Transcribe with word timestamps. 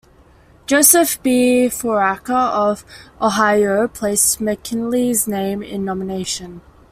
Joseph 0.65 1.21
B. 1.21 1.69
Foraker 1.69 2.33
of 2.33 2.83
Ohio 3.21 3.87
placed 3.87 4.41
McKinley's 4.41 5.27
name 5.27 5.61
in 5.61 5.85
nomination. 5.85 6.61